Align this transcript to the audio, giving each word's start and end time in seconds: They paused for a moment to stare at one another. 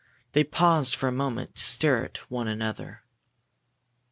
They 0.31 0.43
paused 0.43 0.95
for 0.95 1.07
a 1.07 1.11
moment 1.11 1.53
to 1.53 1.63
stare 1.63 2.03
at 2.03 2.17
one 2.27 2.47
another. 2.47 3.03